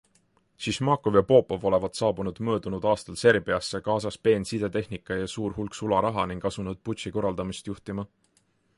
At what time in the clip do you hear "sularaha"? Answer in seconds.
5.83-6.27